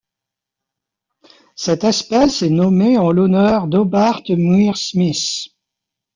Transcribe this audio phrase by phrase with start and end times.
[1.55, 5.49] Cette espèce est nommée en l'honneur d'Hobart Muir Smith.